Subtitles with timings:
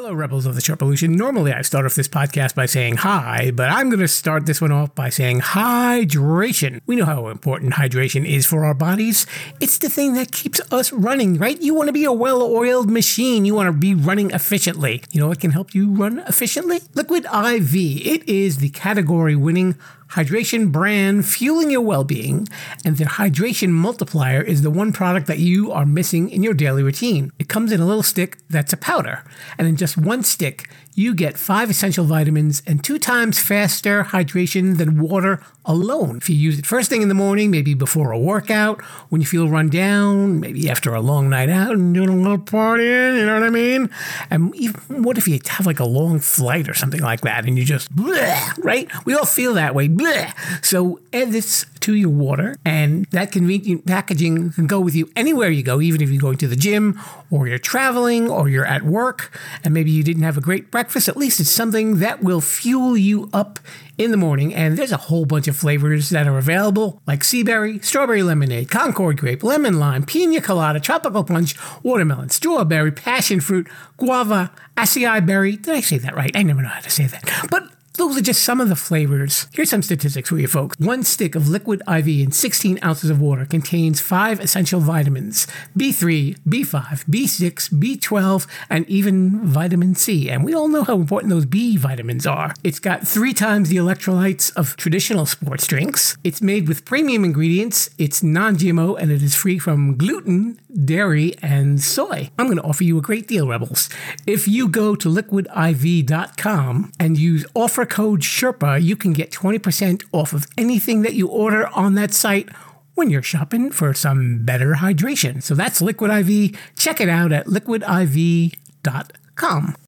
[0.00, 1.16] Hello, Rebels of the Sherpalution.
[1.16, 4.60] Normally, I start off this podcast by saying hi, but I'm going to start this
[4.60, 6.80] one off by saying hydration.
[6.86, 9.26] We know how important hydration is for our bodies.
[9.58, 11.60] It's the thing that keeps us running, right?
[11.60, 13.44] You want to be a well oiled machine.
[13.44, 15.02] You want to be running efficiently.
[15.10, 16.78] You know what can help you run efficiently?
[16.94, 17.74] Liquid IV.
[17.74, 19.74] It is the category winning
[20.12, 22.48] hydration brand fueling your well being,
[22.84, 26.82] and their hydration multiplier is the one product that you are missing in your daily
[26.82, 27.32] routine.
[27.38, 29.24] It comes in a little stick that's a powder,
[29.58, 30.68] and in just one stick,
[30.98, 36.16] you get five essential vitamins and two times faster hydration than water alone.
[36.16, 38.80] If you use it first thing in the morning, maybe before a workout,
[39.10, 42.38] when you feel run down, maybe after a long night out and doing a little
[42.38, 43.90] partying, you know what I mean?
[44.28, 47.56] And even what if you have like a long flight or something like that and
[47.56, 48.90] you just, bleh, right?
[49.06, 49.88] We all feel that way.
[49.88, 50.32] Bleh.
[50.64, 55.48] So add this to your water, and that convenient packaging can go with you anywhere
[55.48, 58.82] you go, even if you're going to the gym or you're traveling or you're at
[58.82, 60.87] work and maybe you didn't have a great breakfast.
[60.96, 63.58] At least it's something that will fuel you up
[63.96, 64.54] in the morning.
[64.54, 68.70] And there's a whole bunch of flavors that are available, like sea berry, strawberry lemonade,
[68.70, 75.56] Concord grape, lemon lime, pina colada, tropical punch, watermelon, strawberry, passion fruit, guava, acai berry.
[75.56, 76.34] Did I say that right?
[76.34, 77.48] I never know how to say that.
[77.50, 77.64] But
[77.98, 79.48] those are just some of the flavors.
[79.52, 80.78] Here's some statistics for you folks.
[80.78, 85.46] One stick of liquid IV in 16 ounces of water contains five essential vitamins
[85.76, 90.30] B3, B5, B6, B12, and even vitamin C.
[90.30, 92.54] And we all know how important those B vitamins are.
[92.62, 96.16] It's got three times the electrolytes of traditional sports drinks.
[96.22, 97.90] It's made with premium ingredients.
[97.98, 102.30] It's non GMO and it is free from gluten, dairy, and soy.
[102.38, 103.88] I'm going to offer you a great deal, Rebels.
[104.24, 110.32] If you go to liquidiv.com and use offer code Sherpa, you can get 20% off
[110.32, 112.48] of anything that you order on that site
[112.94, 115.40] when you're shopping for some better hydration.
[115.42, 116.58] So that's Liquid IV.
[116.76, 118.52] Check it out at liquidiv.com.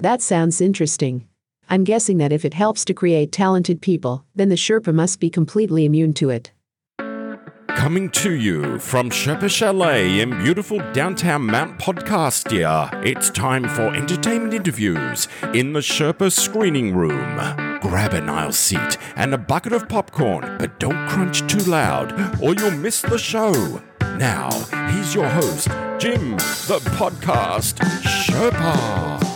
[0.00, 1.28] That sounds interesting.
[1.70, 5.30] I'm guessing that if it helps to create talented people, then the Sherpa must be
[5.30, 6.50] completely immune to it.
[7.68, 14.52] Coming to you from Sherpa Chalet in beautiful downtown Mount Podcastia, it's time for entertainment
[14.52, 17.63] interviews in the Sherpa screening room.
[17.84, 22.12] Grab an aisle seat and a bucket of popcorn, but don't crunch too loud
[22.42, 23.82] or you'll miss the show.
[24.16, 24.48] Now,
[24.90, 25.68] here's your host,
[25.98, 26.30] Jim,
[26.66, 29.33] the podcast Sherpa.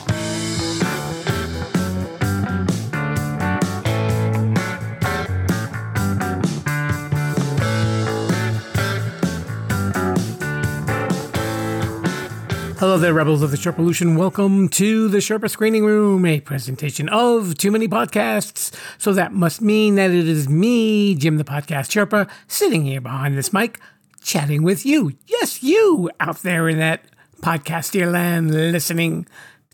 [12.78, 14.16] Hello there, Rebels of the Sherpalution.
[14.16, 18.72] Welcome to the Sherpa Screening Room, a presentation of Too Many Podcasts.
[18.98, 23.36] So that must mean that it is me, Jim the Podcast Sherpa, sitting here behind
[23.36, 23.80] this mic,
[24.22, 25.12] chatting with you.
[25.26, 27.02] Yes, you out there in that
[27.42, 29.26] podcast land listening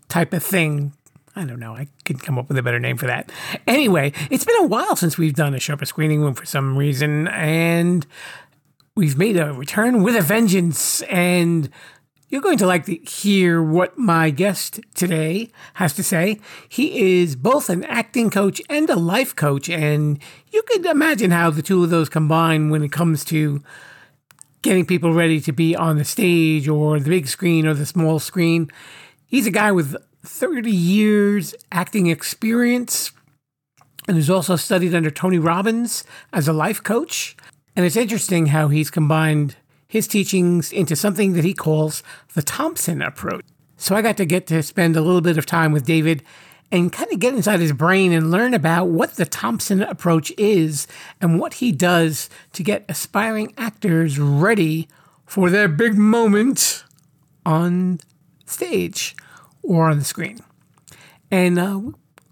[0.09, 0.95] type of thing.
[1.37, 1.77] I don't know.
[1.77, 3.31] I could come up with a better name for that.
[3.67, 7.29] Anyway, it's been a while since we've done a Sherpa Screening Room for some reason,
[7.29, 8.07] and
[8.97, 11.03] we've made a return with a vengeance.
[11.03, 11.69] And
[12.35, 16.41] you're going to like to hear what my guest today has to say.
[16.69, 20.19] He is both an acting coach and a life coach, and
[20.51, 23.63] you can imagine how the two of those combine when it comes to
[24.63, 28.19] getting people ready to be on the stage or the big screen or the small
[28.19, 28.69] screen.
[29.27, 33.13] He's a guy with 30 years acting experience
[34.09, 36.03] and who's also studied under Tony Robbins
[36.33, 37.37] as a life coach.
[37.77, 39.55] And it's interesting how he's combined
[39.95, 42.03] his teachings into something that he calls
[42.35, 43.45] the Thompson approach.
[43.77, 46.25] So I got to get to spend a little bit of time with David
[46.73, 50.89] and kind of get inside his brain and learn about what the Thompson approach is
[51.21, 54.89] and what he does to get aspiring actors ready
[55.27, 56.83] for their big moment
[57.47, 58.01] on
[58.47, 59.15] stage
[59.63, 60.41] or on the screen.
[61.31, 61.81] And uh,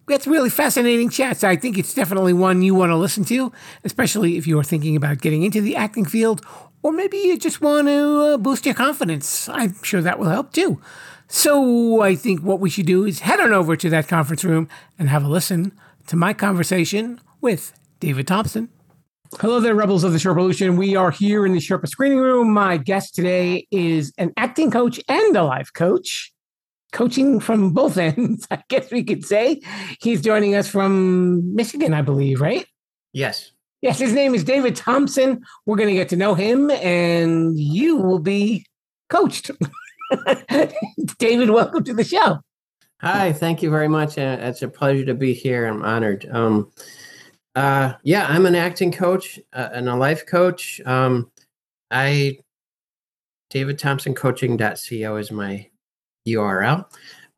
[0.09, 1.45] that's really fascinating chats.
[1.45, 3.53] I think it's definitely one you want to listen to,
[3.85, 6.45] especially if you are thinking about getting into the acting field
[6.83, 9.49] or maybe you just want to uh, boost your confidence.
[9.49, 10.81] I'm sure that will help too.
[11.29, 14.69] So I think what we should do is head on over to that conference room
[14.99, 15.73] and have a listen
[16.09, 18.69] to my conversation with David Thompson.
[19.41, 20.77] Hello there, Rebels of the Sherpalution.
[20.77, 22.53] We are here in the Sherpa screening room.
[22.53, 26.35] My guest today is an acting coach and a life coach,
[26.93, 29.63] coaching from both ends, I guess we could say.
[30.03, 32.67] He's joining us from Michigan, I believe, right?
[33.15, 33.53] Yes.
[33.83, 35.45] Yes, his name is David Thompson.
[35.67, 38.65] We're going to get to know him, and you will be
[39.11, 39.51] coached.
[41.19, 42.39] David, welcome to the show.
[43.01, 44.17] Hi, thank you very much.
[44.17, 45.67] It's a pleasure to be here.
[45.67, 46.29] I'm honored.
[46.31, 46.71] Um,
[47.57, 50.81] uh, yeah, I'm an acting coach uh, and a life coach.
[50.87, 51.33] Um,
[51.91, 52.39] I
[53.51, 55.69] David Thompson Coaching.co is my
[56.29, 56.87] URL.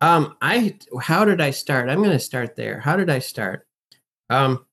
[0.03, 1.89] Um, I how did I start?
[1.89, 2.81] I'm going to start there.
[2.81, 3.67] How did I start?
[4.29, 4.67] Um,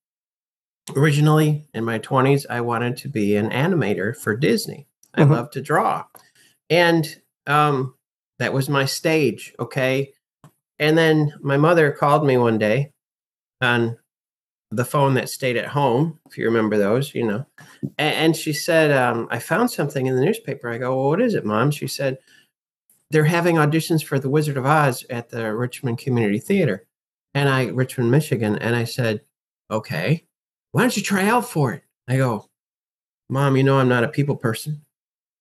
[0.96, 4.88] originally in my 20s, I wanted to be an animator for Disney.
[5.14, 5.32] I Mhm.
[5.32, 6.06] love to draw,
[6.70, 7.06] and
[7.48, 7.96] um,
[8.40, 9.54] that was my stage.
[9.60, 10.14] Okay,
[10.80, 12.92] and then my mother called me one day
[13.62, 13.98] on
[14.74, 17.46] the phone that stayed at home, if you remember those, you know.
[17.98, 20.70] And, and she said, um, I found something in the newspaper.
[20.70, 21.72] I go, Well, what is it, mom?
[21.72, 22.18] She said,
[23.10, 26.86] They're having auditions for The Wizard of Oz at the Richmond Community Theater.
[27.34, 28.58] And I, Richmond, Michigan.
[28.60, 29.22] And I said,
[29.70, 30.24] Okay,
[30.72, 31.84] why don't you try out for it?
[32.08, 32.50] I go,
[33.30, 34.82] Mom, you know, I'm not a people person.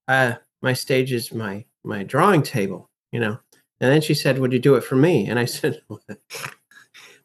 [0.08, 3.38] Uh, my stage is my my drawing table, you know.
[3.80, 5.26] And then she said, Would you do it for me?
[5.26, 5.82] And I said,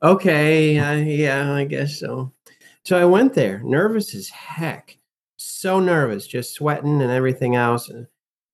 [0.02, 2.32] Okay, uh, yeah, I guess so.
[2.84, 4.98] So I went there, nervous as heck,
[5.38, 7.90] so nervous, just sweating and everything else.
[7.90, 8.06] And,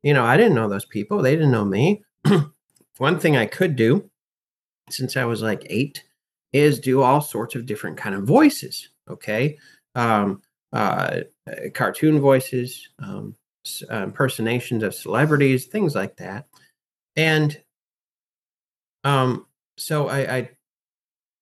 [0.03, 2.03] you know, I didn't know those people, they didn't know me.
[2.97, 4.09] One thing I could do,
[4.89, 6.03] since I was like eight,
[6.53, 8.89] is do all sorts of different kind of voices.
[9.11, 9.57] Okay,
[9.95, 10.41] um,
[10.73, 13.35] uh, uh, cartoon voices, um,
[13.91, 16.47] uh, impersonations of celebrities, things like that.
[17.15, 17.61] And
[19.03, 19.45] um,
[19.77, 20.49] so I, I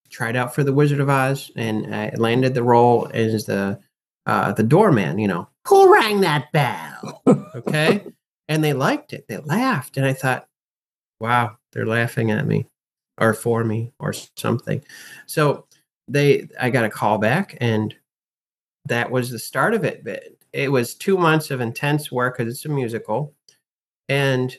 [0.09, 3.79] tried out for the Wizard of Oz, and I landed the role as the
[4.25, 5.19] uh, the doorman.
[5.19, 7.21] You know, who rang that bell?
[7.55, 8.05] Okay,
[8.47, 9.27] and they liked it.
[9.27, 10.47] They laughed, and I thought,
[11.19, 12.67] wow, they're laughing at me,
[13.19, 14.83] or for me, or something.
[15.27, 15.65] So
[16.09, 17.95] they, I got a call back, and
[18.85, 20.03] that was the start of it.
[20.03, 20.23] But
[20.53, 23.33] it was two months of intense work because it's a musical,
[24.07, 24.55] and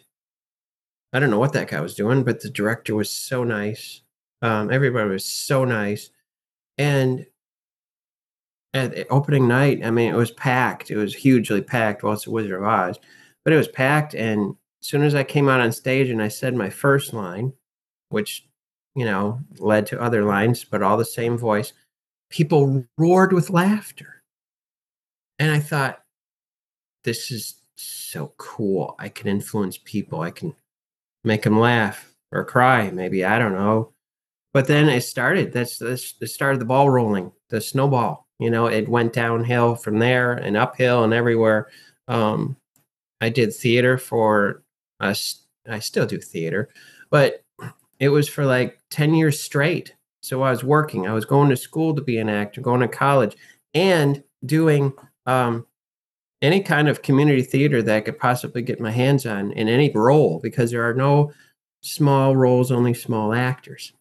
[1.12, 4.02] I don't know what that guy was doing, but the director was so nice.
[4.43, 6.11] Um, everybody was so nice,
[6.79, 7.26] and
[8.75, 10.91] at opening night, I mean, it was packed.
[10.91, 12.03] It was hugely packed.
[12.03, 12.99] Well, it's the Wizard of Oz,
[13.44, 14.14] but it was packed.
[14.14, 17.53] And as soon as I came out on stage and I said my first line,
[18.11, 18.46] which
[18.94, 21.72] you know led to other lines, but all the same voice,
[22.31, 24.22] people roared with laughter,
[25.38, 26.02] and I thought,
[27.04, 28.94] this is so cool.
[28.98, 30.20] I can influence people.
[30.20, 30.54] I can
[31.25, 33.25] make them laugh or cry, maybe.
[33.25, 33.92] I don't know.
[34.52, 35.52] But then it started.
[35.52, 38.26] That's, that's it started the ball rolling, the snowball.
[38.38, 41.69] You know, it went downhill from there and uphill and everywhere.
[42.08, 42.56] Um,
[43.20, 44.62] I did theater for
[44.98, 45.43] us.
[45.69, 46.69] I still do theater,
[47.10, 47.44] but
[47.98, 49.94] it was for like 10 years straight.
[50.22, 51.06] So I was working.
[51.06, 53.37] I was going to school to be an actor, going to college,
[53.75, 54.92] and doing
[55.26, 55.66] um,
[56.42, 59.90] any kind of community theater that I could possibly get my hands on in any
[59.90, 61.32] role because there are no
[61.82, 63.92] small roles, only small actors,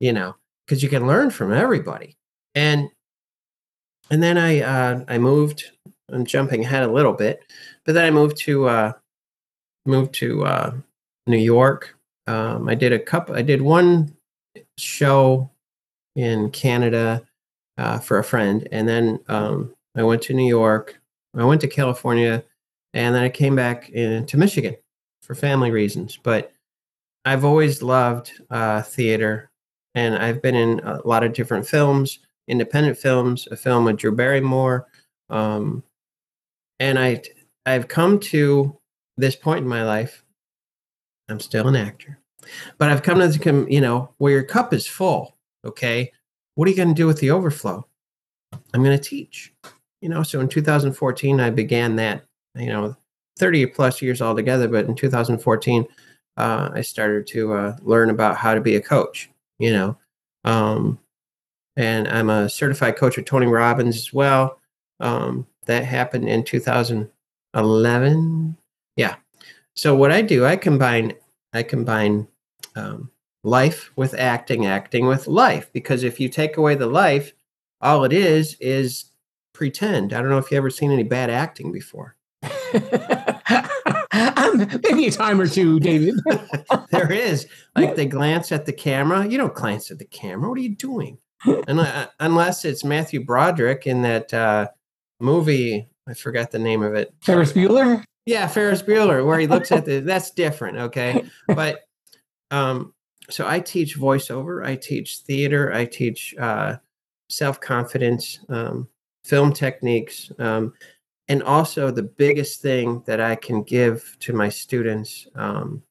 [0.00, 0.34] you know,
[0.66, 2.16] because you can learn from everybody.
[2.54, 2.90] And
[4.10, 5.70] and then I uh, I moved.
[6.10, 7.40] I'm jumping ahead a little bit,
[7.84, 8.92] but then I moved to uh,
[9.86, 10.74] moved to uh,
[11.26, 11.93] New York.
[12.26, 13.30] Um, I did a cup.
[13.30, 14.14] I did one
[14.78, 15.50] show
[16.16, 17.22] in Canada
[17.78, 21.00] uh, for a friend, and then um, I went to New York.
[21.36, 22.44] I went to California,
[22.92, 24.76] and then I came back in, to Michigan
[25.22, 26.18] for family reasons.
[26.22, 26.52] But
[27.24, 29.50] I've always loved uh, theater,
[29.94, 34.14] and I've been in a lot of different films, independent films, a film with Drew
[34.14, 34.86] Barrymore,
[35.30, 35.82] um,
[36.80, 37.22] and I
[37.66, 38.78] I've come to
[39.16, 40.23] this point in my life.
[41.28, 42.18] I'm still an actor,
[42.78, 45.36] but I've come to the you know where your cup is full.
[45.64, 46.12] Okay,
[46.54, 47.86] what are you going to do with the overflow?
[48.72, 49.52] I'm going to teach.
[50.00, 52.24] You know, so in 2014 I began that.
[52.54, 52.96] You know,
[53.38, 55.86] 30 plus years altogether, but in 2014
[56.36, 59.30] uh, I started to uh, learn about how to be a coach.
[59.58, 59.98] You know,
[60.44, 60.98] um,
[61.76, 64.60] and I'm a certified coach with Tony Robbins as well.
[65.00, 68.56] Um, that happened in 2011.
[68.96, 69.16] Yeah.
[69.74, 71.14] So what I do, I combine,
[71.52, 72.28] I combine
[72.76, 73.10] um,
[73.42, 75.70] life with acting, acting with life.
[75.72, 77.32] Because if you take away the life,
[77.80, 79.06] all it is is
[79.52, 80.12] pretend.
[80.12, 82.16] I don't know if you ever seen any bad acting before.
[84.12, 86.14] um, maybe a time or two, David.
[86.90, 89.26] there is like they glance at the camera.
[89.26, 90.48] You don't glance at the camera.
[90.48, 91.18] What are you doing?
[91.68, 94.68] Unless, unless it's Matthew Broderick in that uh,
[95.20, 95.88] movie.
[96.08, 97.14] I forgot the name of it.
[97.20, 98.04] Ferris Bueller.
[98.26, 100.00] Yeah, Ferris Bueller, where he looks at the.
[100.00, 101.24] That's different, okay.
[101.48, 101.80] But
[102.50, 102.94] um,
[103.30, 104.64] so I teach voiceover.
[104.66, 105.72] I teach theater.
[105.72, 106.76] I teach uh,
[107.28, 108.40] self confidence.
[108.48, 108.88] Um,
[109.24, 110.30] film techniques.
[110.38, 110.74] Um,
[111.28, 115.82] and also, the biggest thing that I can give to my students um,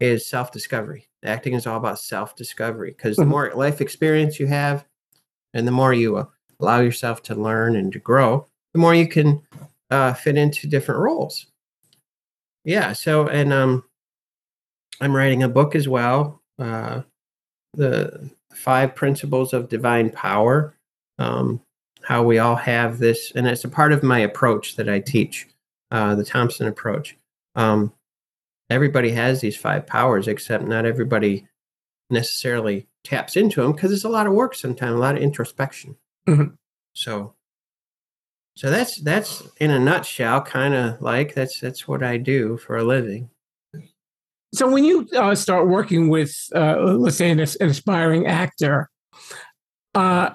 [0.00, 1.08] is self discovery.
[1.24, 3.28] Acting is all about self discovery because the Mhm.
[3.28, 4.84] more life experience you have
[5.54, 6.28] and the more you
[6.60, 9.42] allow yourself to learn and to grow, the more you can
[9.90, 11.46] uh, fit into different roles.
[12.64, 12.92] Yeah.
[12.92, 13.84] So, and um,
[15.00, 16.40] I'm writing a book as well.
[16.58, 17.02] Uh,
[17.74, 20.74] the five principles of divine power.
[21.18, 21.60] Um,
[22.02, 25.46] how we all have this, and it's a part of my approach that I teach,
[25.90, 27.16] uh, the Thompson approach.
[27.54, 27.92] Um,
[28.68, 31.46] everybody has these five powers, except not everybody
[32.10, 35.96] necessarily taps into them because it's a lot of work sometimes, a lot of introspection.
[36.28, 36.56] Mhm.
[36.92, 37.34] So,
[38.56, 42.76] so that's that's in a nutshell, kind of like that's that's what I do for
[42.76, 43.30] a living.
[44.54, 48.88] So when you uh, start working with, uh, let's say, an, an aspiring actor,
[49.96, 50.30] uh,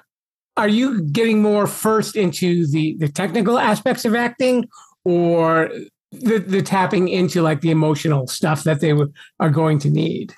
[0.58, 4.68] are you getting more first into the the technical aspects of acting,
[5.04, 5.70] or
[6.12, 10.34] the the tapping into like the emotional stuff that they would, are going to need?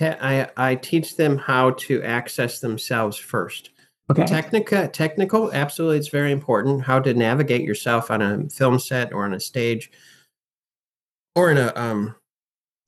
[0.00, 3.70] I I teach them how to access themselves first.
[4.10, 4.26] Okay.
[4.26, 6.82] Technica, technical, absolutely, it's very important.
[6.82, 9.90] How to navigate yourself on a film set or on a stage,
[11.34, 12.14] or in a um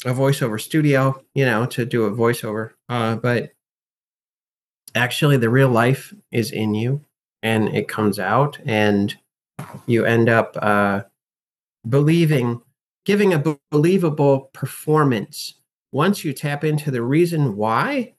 [0.04, 2.72] a voiceover studio, you know, to do a voiceover.
[2.90, 3.52] Uh, but
[4.94, 7.00] actually, the real life is in you,
[7.42, 9.16] and it comes out, and
[9.86, 11.00] you end up uh,
[11.88, 12.60] believing,
[13.06, 15.54] giving a believable performance.
[15.92, 18.12] Once you tap into the reason why,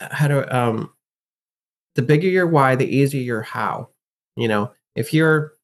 [0.00, 0.90] how to um
[1.94, 3.88] the bigger your why the easier your how
[4.36, 4.72] you know?
[4.94, 5.54] If you're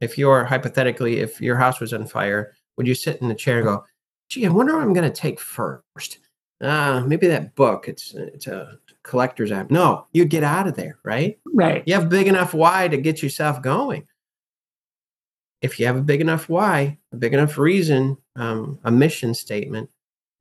[0.00, 3.58] if you're hypothetically if your house was on fire would you sit in the chair
[3.58, 3.84] and go
[4.30, 6.18] gee i wonder what i'm going to take first?
[6.60, 9.70] Uh maybe that book it's it's a collector's app.
[9.70, 11.38] No you'd get out of there right?
[11.54, 11.82] Right.
[11.86, 14.06] you have big enough why to get yourself going.
[15.62, 19.88] If you have a big enough why a big enough reason um, a mission statement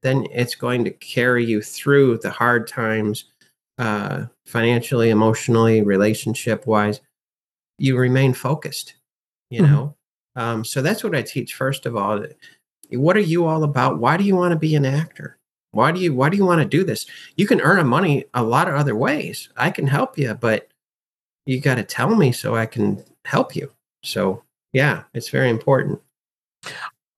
[0.01, 3.25] then it's going to carry you through the hard times
[3.79, 7.01] uh, financially emotionally relationship wise
[7.79, 8.95] you remain focused
[9.49, 9.69] you Mhm.
[9.71, 9.95] know?
[10.35, 12.23] Um, so that's what i teach first of all
[12.91, 13.99] what are you all about?
[13.99, 15.37] Why do you want to be an actor?
[15.71, 17.05] Why do you why do you want to do this?
[17.35, 19.49] You can earn money a lot of other ways.
[19.55, 20.69] I can help you but
[21.45, 23.71] you got to tell me so i can help you.
[24.03, 24.43] So
[24.73, 25.99] yeah it's very important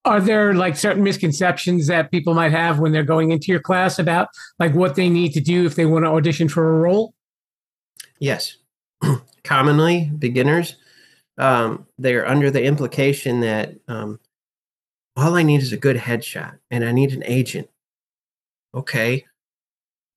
[0.04, 4.00] Are there like certain misconceptions that people might have when they're going into your class
[4.00, 7.14] about like what they need to do if they want to audition for a role?
[8.20, 8.58] Yes.
[9.44, 10.76] Commonly, beginners,
[11.38, 14.20] um, they're under the implication that um,
[15.16, 17.70] all I need is a good headshot and I need an agent.
[18.74, 19.26] Okay.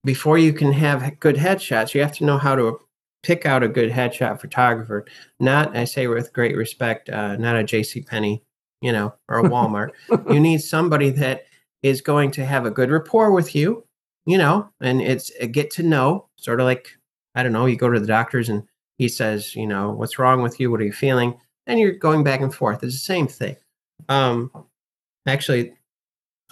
[0.04, 2.78] Before you can have good headshots, you have to know how to
[3.22, 5.06] pick out a good headshot photographer.
[5.40, 8.02] Not, I say with great respect, uh, not a J.C.
[8.02, 8.42] Penney,
[8.80, 9.90] you know, or a Walmart.
[10.30, 11.44] you need somebody that
[11.82, 13.84] is going to have a good rapport with you,
[14.26, 16.88] you know, and it's a get to know, sort of like
[17.34, 18.62] I don't know, you go to the doctors and
[18.98, 20.70] he says, you know, what's wrong with you?
[20.70, 21.38] What are you feeling?
[21.66, 22.82] And you're going back and forth.
[22.82, 23.56] It's the same thing.
[24.08, 24.50] Um,
[25.26, 25.74] actually,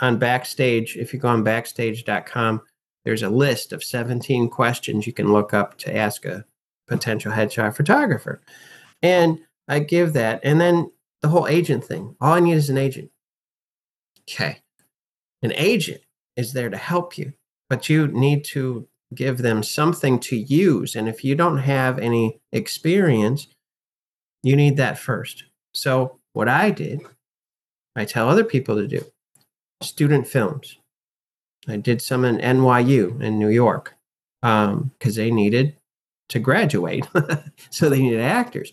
[0.01, 2.63] on Backstage, if you go on backstage.com,
[3.05, 6.45] there's a list of 17 questions you can look up to ask a
[6.89, 8.41] potential headshot photographer.
[9.03, 10.41] And I give that.
[10.43, 10.91] And then
[11.23, 13.11] the whole agent thing all I need is an agent.
[14.29, 14.59] Okay.
[15.43, 16.03] An agent
[16.37, 17.33] is there to help you,
[17.69, 20.95] but you need to give them something to use.
[20.95, 23.49] And if you don't have any experience,
[24.43, 25.45] you need that first.
[25.75, 27.03] So, what I did,
[27.95, 29.05] I tell other people to do
[29.83, 30.79] student films.
[31.69, 33.95] I did some in NYU in New York
[34.43, 35.77] um, because they needed
[36.31, 37.07] to graduate.
[37.71, 38.73] so, they needed actors.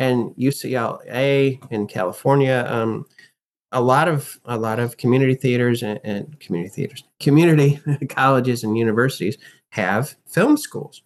[0.00, 3.04] And UCLA in California, um,
[3.70, 8.76] a lot of a lot of community theaters and, and community theaters, community colleges and
[8.76, 9.36] universities
[9.70, 11.02] have film schools.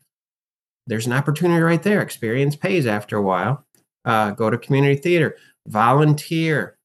[0.86, 2.00] There's an opportunity right there.
[2.00, 3.64] Experience pays after a while.
[4.04, 5.36] Uh, go to community theater,
[5.66, 6.76] volunteer.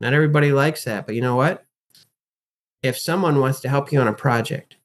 [0.00, 1.64] Not everybody likes that, but you know what?
[2.82, 4.76] If someone wants to help you on a project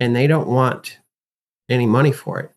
[0.00, 0.98] and they don't want
[1.68, 2.50] any money for it,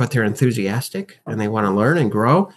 [0.00, 2.50] but they're enthusiastic and they want to learn and grow,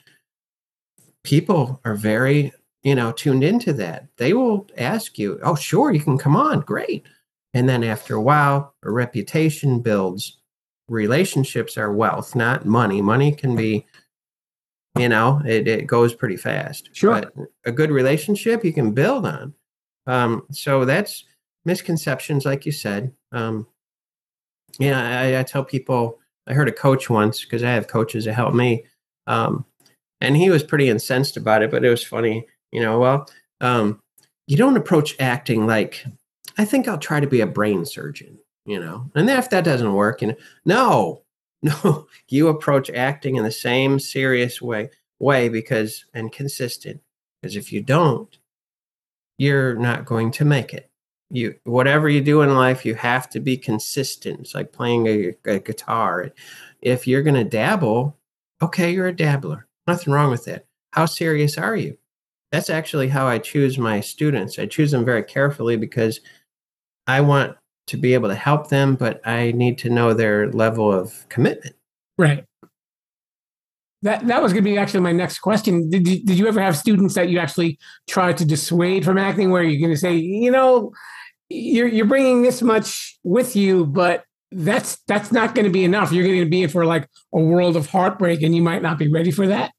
[1.25, 4.07] people are very, you know, tuned into that.
[4.15, 6.61] They will ask you, "Oh, sure, you can come on.
[6.61, 7.05] Great."
[7.53, 10.37] And then after a while, a reputation builds.
[10.87, 13.01] Relationships are wealth, not money.
[13.01, 13.85] Money can be,
[14.97, 16.91] you know, it, it goes pretty fast.
[16.93, 17.11] Sure.
[17.11, 17.33] But
[17.65, 19.53] a good relationship you can build on.
[20.07, 21.25] Um, so that's
[21.65, 23.11] misconceptions, like you said.
[23.33, 23.67] Um,
[24.79, 28.33] yeah, I, I tell people I heard a coach once because I have coaches that
[28.33, 28.85] help me,
[29.27, 29.65] um,
[30.21, 31.71] and he was pretty incensed about it.
[31.71, 32.99] But it was funny, you know.
[32.99, 33.29] Well,
[33.61, 34.01] um,
[34.47, 36.05] you don't approach acting like
[36.57, 39.09] I think I'll try to be a brain surgeon, you know.
[39.15, 40.35] And if that doesn't work, you know,
[40.65, 41.21] no,
[41.63, 46.99] no, you approach acting in the same serious way way because and consistent
[47.41, 48.37] because if you don't
[49.37, 50.89] you're not going to make it
[51.29, 54.41] you whatever you do in life you have to be consistent.
[54.41, 56.31] It's like playing a, a guitar.
[56.81, 58.17] If you're going to dabble
[58.61, 59.67] okay you're a dabbler.
[59.87, 60.65] Nothing wrong with that.
[60.91, 61.97] How serious are you?
[62.51, 64.59] That's actually how i choose my students.
[64.59, 66.19] I choose them very carefully because
[67.07, 70.91] i want to be able to help them but i need to know their level
[70.91, 71.75] of commitment.
[72.17, 72.45] Right.
[74.03, 75.89] That that was going to be actually my next question.
[75.89, 79.49] Did you, did you ever have students that you actually tried to dissuade from acting,
[79.49, 80.91] where you're going to say, you know,
[81.53, 86.11] you're you're bringing this much with you, but that's that's not going to be enough.
[86.11, 88.97] You're going to be in for like a world of heartbreak, and you might not
[88.97, 89.71] be ready for that.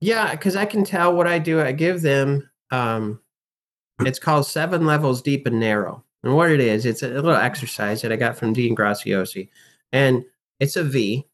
[0.00, 1.60] Yeah, because I can tell what I do.
[1.60, 2.48] I give them.
[2.70, 3.20] Um,
[4.00, 8.02] it's called seven levels deep and narrow, and what it is, it's a little exercise
[8.02, 9.48] that I got from Dean Graziosi,
[9.92, 10.24] and
[10.60, 11.26] it's a V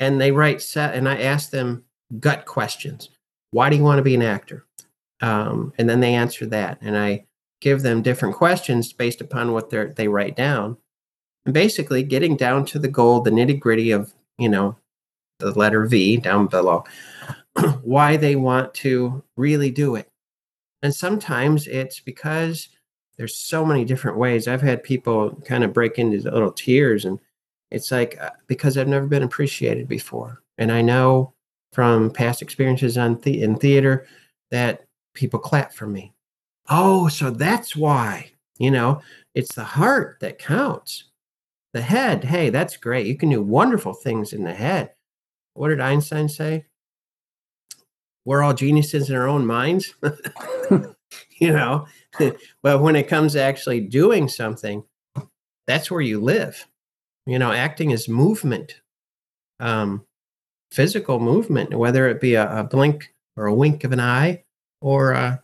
[0.00, 1.84] and they write set and i ask them
[2.20, 3.10] gut questions
[3.50, 4.64] why do you want to be an actor
[5.20, 7.24] um, and then they answer that and i
[7.60, 10.76] give them different questions based upon what they they write down.
[11.44, 14.76] And basically getting down to the goal the nitty gritty of you know
[15.38, 16.84] the letter v down below
[17.82, 20.08] why they want to really do it.
[20.82, 22.68] And sometimes it's because
[23.16, 24.46] there's so many different ways.
[24.46, 27.18] I've had people kind of break into little tears and
[27.70, 31.34] it's like uh, because I've never been appreciated before, and I know
[31.72, 34.06] from past experiences on the- in theater
[34.50, 34.84] that
[35.14, 36.14] people clap for me.
[36.68, 38.32] Oh, so that's why.
[38.58, 39.02] You know,
[39.34, 41.04] it's the heart that counts.
[41.72, 43.06] The head, hey, that's great.
[43.06, 44.92] You can do wonderful things in the head.
[45.54, 46.66] What did Einstein say?
[48.24, 49.94] We're all geniuses in our own minds.
[50.70, 51.86] you know,
[52.62, 54.82] but when it comes to actually doing something,
[55.66, 56.66] that's where you live
[57.28, 58.80] you know acting is movement
[59.60, 60.04] um,
[60.72, 64.42] physical movement whether it be a, a, blink or a wink of an eye
[64.80, 65.36] or uh,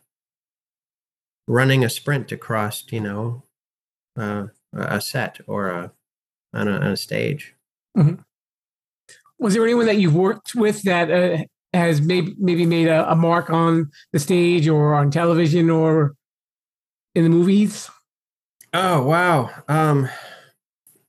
[1.47, 3.43] running a sprint across you know
[4.17, 5.93] uh, a set or a
[6.53, 7.55] on a, on a stage
[7.97, 8.21] mm-hmm.
[9.39, 13.15] was there anyone that you've worked with that uh, has maybe maybe made a, a
[13.15, 16.15] mark on the stage or on television or
[17.15, 17.91] in the movies
[18.73, 20.09] oh wow um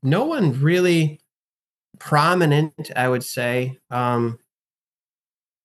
[0.05, 1.19] no one really
[1.99, 3.79] prominent, I would say.
[3.89, 4.37] Um,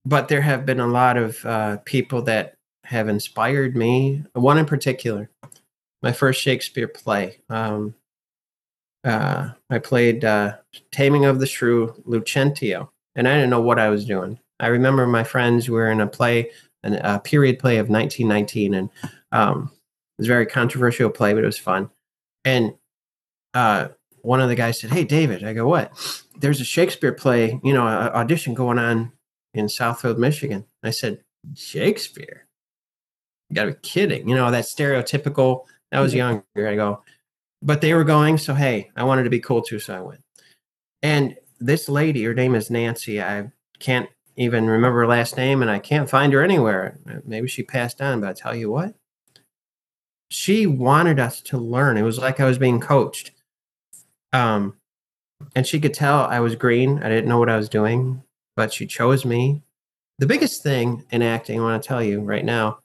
[0.05, 2.55] but there have been a lot of uh, people that
[2.91, 4.25] have inspired me.
[4.33, 5.31] One in particular,
[6.03, 7.39] my first Shakespeare play.
[7.49, 7.95] Um,
[9.05, 10.57] uh, I played uh,
[10.91, 14.41] Taming of the Shrew, Lucentio, and I didn't know what I was doing.
[14.59, 16.51] I remember my friends were in a play,
[16.83, 18.91] an, a period play of 1919, and
[19.31, 19.71] um,
[20.19, 21.91] it was a very controversial play, but it was fun.
[22.45, 22.75] And
[23.55, 23.89] uh,
[24.23, 25.93] one of the guys said, "Hey, David," I go, "What?"
[26.41, 29.13] There's a Shakespeare play, you know, audition going on
[29.55, 30.67] in Southfield, Michigan.
[30.83, 31.23] I said,
[31.55, 32.49] "Shakespeare?
[33.51, 35.67] You got to be kidding!" You know that stereotypical.
[35.93, 36.45] I was younger.
[36.57, 37.03] I go,
[37.63, 40.23] but they were going, so hey, I wanted to be cool too, so I went.
[41.03, 43.21] And this lady, her name is Nancy.
[43.21, 46.99] I can't even remember her last name, and I can't find her anywhere.
[47.27, 48.95] Maybe she passed on, but I tell you what,
[50.31, 51.97] she wanted us to learn.
[51.97, 53.33] It was like I was being coached
[54.33, 54.77] um,
[55.55, 57.03] and she could tell I was green.
[57.03, 58.23] I didn't know what I was doing,
[58.57, 59.63] but she chose me.
[60.19, 62.81] The biggest thing in acting, I want to tell you right now,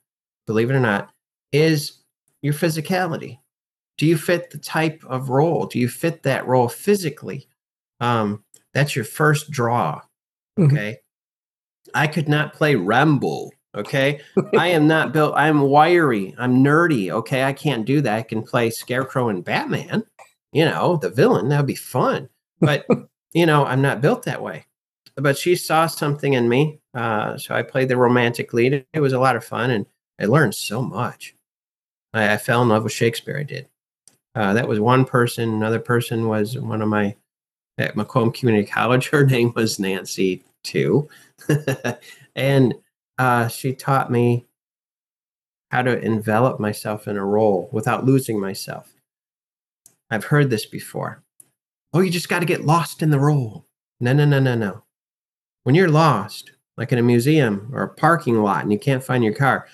[0.46, 1.10] believe it or not,
[1.52, 1.98] is
[2.42, 3.38] your physicality.
[3.98, 5.66] Do you fit the type of role?
[5.66, 7.48] Do you fit that role physically?
[8.00, 10.02] Um, that's your first draw.
[10.58, 10.64] Mm-hmm.
[10.64, 10.90] Okay.
[10.92, 11.90] Mm-hmm.
[11.94, 13.50] I could not play Rambo.
[13.74, 14.20] Okay.
[14.58, 15.34] I am not built.
[15.36, 16.34] I'm wiry.
[16.38, 17.10] I'm nerdy.
[17.10, 17.44] Okay.
[17.44, 18.14] I can't do that.
[18.14, 20.04] I can play Scarecrow and Batman
[20.56, 21.50] you know, the villain.
[21.50, 22.30] That would be fun.
[22.60, 22.86] But,
[23.34, 24.64] you know, I'm not built that way.
[25.14, 26.80] But she saw something in me.
[26.94, 28.86] Uh, so I played the romantic lead.
[28.94, 29.84] It was a lot of fun and
[30.20, 31.34] I learned so much.
[32.12, 33.38] I, I fell in love with Shakespeare.
[33.38, 33.68] I did.
[34.34, 35.48] Uh, that was one person.
[35.48, 37.16] Another person was one of my
[37.78, 39.08] at Macomb Community College.
[39.08, 41.08] Her name was Nancy too,
[42.36, 42.74] and
[43.18, 44.46] uh, she taught me
[45.70, 48.92] how to envelop myself in a role without losing myself.
[50.10, 51.22] I've heard this before.
[51.92, 53.66] Oh, you just got to get lost in the role.
[54.00, 54.84] No, no, no, no, no.
[55.64, 59.24] When you're lost, like in a museum or a parking lot and you can't find
[59.24, 59.66] your car,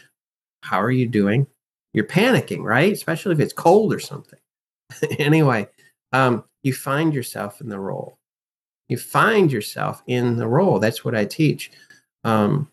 [0.62, 1.46] how are you doing?
[1.92, 2.92] You're panicking, right?
[2.92, 4.38] Especially if it's cold or something.
[5.18, 5.68] anyway,
[6.12, 8.18] um, you find yourself in the role.
[8.88, 10.78] You find yourself in the role.
[10.78, 11.70] That's what I teach.
[12.24, 12.70] Um,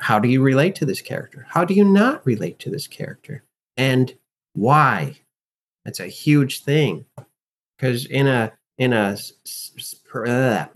[0.00, 1.46] how do you relate to this character?
[1.48, 3.44] How do you not relate to this character?
[3.76, 4.14] And
[4.54, 5.16] why?
[5.84, 7.04] That's a huge thing.
[7.76, 9.16] Because in a in a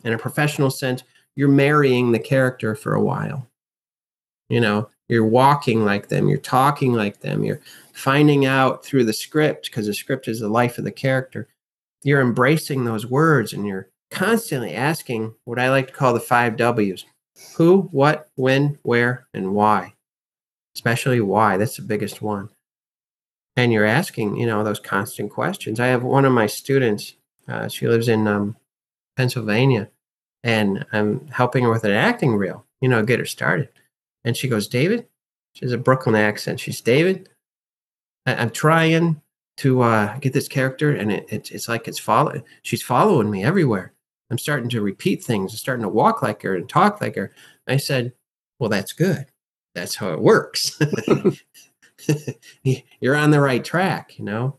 [0.05, 1.03] in a professional sense,
[1.35, 3.47] you're marrying the character for a while.
[4.49, 7.61] You know, you're walking like them, you're talking like them, you're
[7.93, 11.49] finding out through the script because the script is the life of the character.
[12.03, 16.57] You're embracing those words and you're constantly asking what I like to call the five
[16.57, 17.05] W's
[17.57, 19.95] who, what, when, where, and why.
[20.75, 21.57] Especially why.
[21.57, 22.49] That's the biggest one.
[23.57, 25.81] And you're asking, you know, those constant questions.
[25.81, 27.15] I have one of my students,
[27.49, 28.57] uh, she lives in um,
[29.17, 29.89] Pennsylvania,
[30.45, 33.69] and I'm helping her with an acting reel, you know, get her started.
[34.27, 35.07] And she goes, David,
[35.55, 36.61] she has a Brooklyn accent.
[36.61, 37.31] She's David.
[38.27, 39.23] I- am trying
[39.59, 42.43] to uh, get this character, and it, it, it's like it's following.
[42.63, 43.95] She's following me everywhere.
[44.31, 45.53] I'm starting to repeat things.
[45.53, 47.33] I'm starting to walk like her and talk like her.
[47.67, 48.13] I said,
[48.59, 49.27] Well, that's good.
[49.75, 50.79] That's how it works.
[53.01, 54.59] You're on the right track, you know?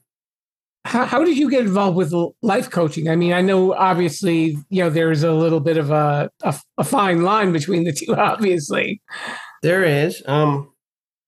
[0.86, 3.10] How, how did you get involved with life coaching?
[3.10, 6.84] I mean, I know obviously, you know, there's a little bit of a, a, a
[6.84, 9.02] fine line between the two, obviously.
[9.62, 10.22] There is.
[10.26, 10.72] Um,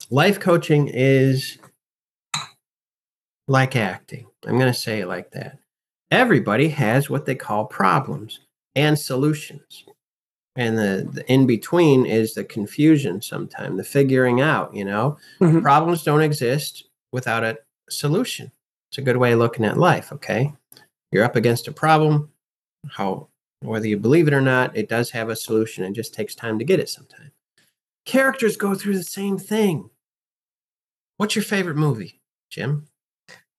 [0.09, 1.57] life coaching is
[3.47, 4.27] like acting.
[4.45, 5.59] I'm going to say it like that
[6.11, 8.39] everybody has what they call problems
[8.75, 9.85] and solutions.
[10.55, 15.17] And the, the in between is the confusion sometimes, the figuring out, you know.
[15.39, 15.61] Mm-hmm.
[15.61, 17.57] Problems don't exist without a
[17.89, 18.51] solution.
[18.91, 20.53] It's a good way of looking at life, okay?
[21.11, 22.31] You're up against a problem,
[22.89, 23.27] how
[23.61, 25.83] whether you believe it or not, it does have a solution.
[25.83, 27.31] It just takes time to get it sometimes.
[28.09, 29.91] Characters go through the same thing.
[31.17, 32.19] What's your favorite movie,
[32.49, 32.87] Jim?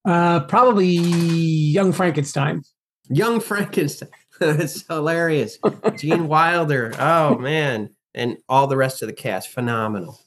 [0.04, 2.64] Uh, probably Young Frankenstein.
[3.08, 4.08] Young Frankenstein.
[4.40, 5.56] That's hilarious.
[5.96, 6.92] Gene Wilder.
[6.98, 10.18] Oh man, and all the rest of the cast, phenomenal.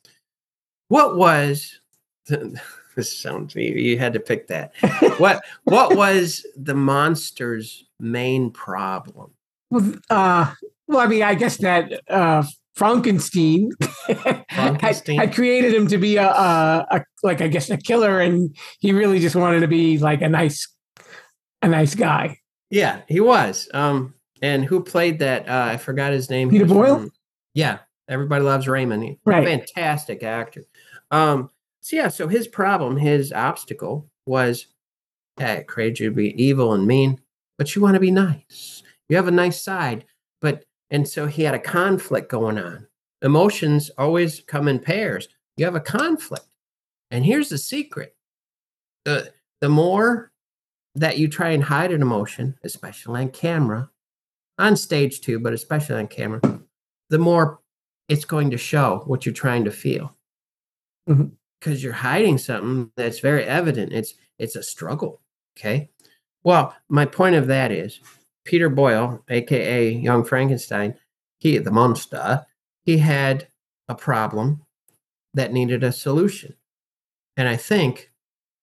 [0.87, 1.77] What was
[2.95, 4.71] this sounds you had to pick that.
[5.17, 9.33] what what was the monster's main problem?
[9.69, 10.53] Well, uh,
[10.87, 12.43] well, I mean, I guess that uh,
[12.75, 13.71] Frankenstein,
[14.51, 15.17] Frankenstein.
[15.17, 18.55] had, had, created him to be a, a, a, like I guess a killer, and
[18.79, 20.67] he really just wanted to be like a nice
[21.61, 22.37] a nice guy.
[22.69, 23.69] Yeah, he was.
[23.73, 25.47] Um, and who played that?
[25.47, 26.49] Uh, I forgot his name.
[26.49, 26.99] Peter Boyle.
[26.99, 27.11] From,
[27.53, 29.03] yeah, everybody loves Raymond.
[29.03, 30.65] He, right, fantastic actor.
[31.11, 31.49] Um,
[31.81, 34.67] so yeah, so his problem, his obstacle was
[35.67, 37.19] created you to be evil and mean,
[37.57, 38.83] but you want to be nice.
[39.09, 40.05] You have a nice side,
[40.41, 42.87] but and so he had a conflict going on.
[43.23, 45.27] Emotions always come in pairs.
[45.57, 46.45] You have a conflict.
[47.11, 48.15] And here's the secret
[49.03, 50.31] the, the more
[50.95, 53.89] that you try and hide an emotion, especially on camera,
[54.59, 56.39] on stage too, but especially on camera,
[57.09, 57.59] the more
[58.07, 60.15] it's going to show what you're trying to feel.
[61.07, 61.75] Because mm-hmm.
[61.77, 63.91] you're hiding something that's very evident.
[63.93, 65.21] It's it's a struggle.
[65.57, 65.89] Okay.
[66.43, 67.99] Well, my point of that is
[68.45, 70.95] Peter Boyle, aka Young Frankenstein,
[71.39, 72.45] he the monster,
[72.83, 73.47] he had
[73.87, 74.61] a problem
[75.33, 76.53] that needed a solution.
[77.37, 78.11] And I think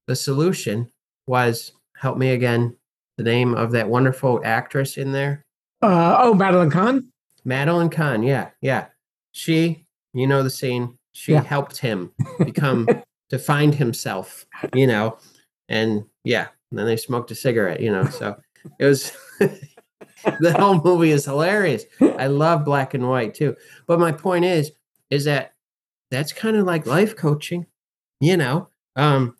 [0.06, 0.90] the solution
[1.26, 2.76] was help me again,
[3.16, 5.44] the name of that wonderful actress in there.
[5.82, 7.12] Uh, oh, Madeline Kahn?
[7.44, 8.86] Madeline Kahn, yeah, yeah.
[9.32, 11.42] She, you know the scene, she yeah.
[11.42, 12.88] helped him become
[13.30, 15.18] to find himself, you know.
[15.68, 18.06] And yeah, and then they smoked a cigarette, you know.
[18.06, 18.36] So
[18.78, 19.12] it was
[20.40, 21.84] the whole movie is hilarious.
[22.00, 23.56] I love black and white too.
[23.86, 24.72] But my point is,
[25.10, 25.54] is that
[26.10, 27.66] that's kind of like life coaching,
[28.20, 28.68] you know.
[28.96, 29.36] Um,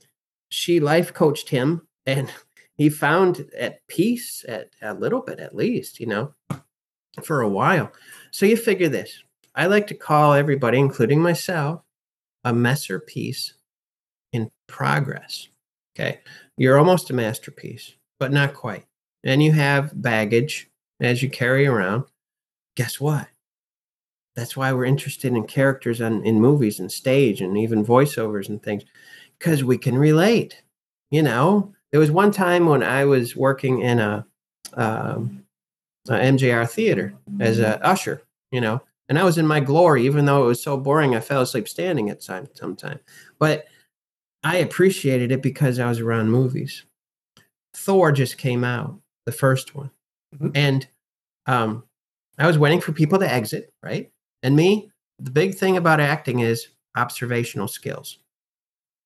[0.48, 2.32] she life coached him, and
[2.76, 6.34] he found at peace at a little bit, at least, you know,
[7.22, 7.92] for a while.
[8.30, 9.22] So you figure this.
[9.54, 11.82] I like to call everybody, including myself,
[12.44, 13.54] a masterpiece
[14.32, 15.48] in progress.
[15.94, 16.20] Okay,
[16.56, 18.86] you're almost a masterpiece, but not quite.
[19.24, 20.69] And you have baggage
[21.00, 22.04] as you carry around,
[22.76, 23.28] guess what?
[24.36, 28.62] That's why we're interested in characters on, in movies and stage and even voiceovers and
[28.62, 28.84] things,
[29.38, 30.62] because we can relate.
[31.10, 34.26] You know, there was one time when I was working in a,
[34.74, 35.44] um,
[36.08, 40.24] a MJR theater as a usher, you know, and I was in my glory, even
[40.24, 43.00] though it was so boring, I fell asleep standing at some time.
[43.40, 43.66] But
[44.44, 46.84] I appreciated it because I was around movies.
[47.74, 49.90] Thor just came out, the first one.
[50.34, 50.48] Mm-hmm.
[50.54, 50.88] And
[51.46, 51.84] um,
[52.38, 54.10] I was waiting for people to exit, right?
[54.42, 58.18] And me, the big thing about acting is observational skills.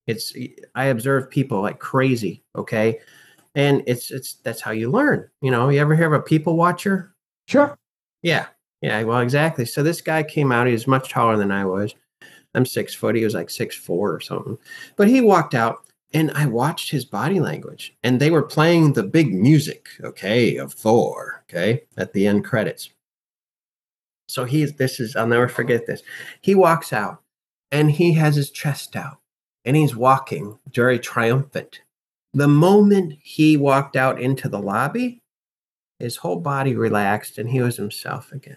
[0.07, 0.35] It's
[0.75, 3.01] I observe people like crazy, okay?
[3.55, 5.29] And it's it's that's how you learn.
[5.41, 7.15] You know, you ever hear of a people watcher?
[7.49, 7.77] Sure.
[8.23, 8.47] Yeah.
[8.83, 9.03] Yeah.
[9.05, 9.65] Well, exactly.
[9.65, 10.67] So this guy came out.
[10.67, 11.95] He was much taller than I was.
[12.55, 13.17] I'm six foot.
[13.17, 14.59] He was like six four or something.
[14.97, 17.94] But he walked out and I watched his body language.
[18.05, 22.90] And they were playing the big music, okay, of Thor, okay, at the end credits.
[24.29, 26.03] So he's this is I'll never forget this.
[26.40, 27.20] He walks out
[27.70, 29.18] and he has his chest out
[29.64, 31.81] and he's walking very triumphant.
[32.33, 35.20] The moment he walked out into the lobby,
[35.98, 38.57] his whole body relaxed and he was himself again.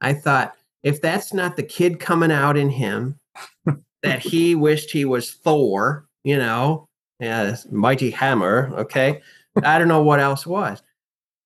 [0.00, 3.18] I thought, if that's not the kid coming out in him
[4.02, 6.86] that he wished he was Thor, you know,
[7.20, 9.22] yeah, mighty hammer, okay?
[9.62, 10.82] I don't know what else was.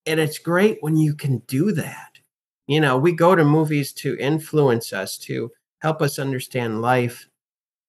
[0.07, 2.19] And it's great when you can do that.
[2.67, 5.51] You know, we go to movies to influence us, to
[5.81, 7.29] help us understand life